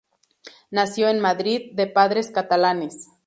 [0.71, 3.07] Nació en Madrid, de padres catalanes.